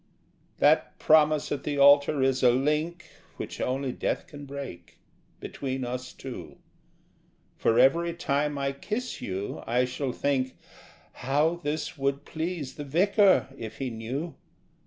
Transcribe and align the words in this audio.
That 0.57 0.97
promise 0.97 1.51
at 1.51 1.63
the 1.63 1.77
altar 1.77 2.23
is 2.23 2.41
a 2.41 2.49
link 2.49 3.05
(Which 3.37 3.61
only 3.61 3.91
death 3.91 4.25
can 4.25 4.45
break) 4.45 4.97
between 5.39 5.85
us 5.85 6.11
two; 6.11 6.57
For 7.55 7.77
every 7.77 8.15
time 8.15 8.57
I 8.57 8.71
kiss 8.71 9.21
you 9.21 9.63
I 9.67 9.85
shall 9.85 10.11
think: 10.11 10.57
'How 11.13 11.57
this 11.57 11.99
would 11.99 12.25
please 12.25 12.73
the 12.77 12.83
Vicar 12.83 13.47
if 13.55 13.77
he 13.77 13.91
knew!' 13.91 14.33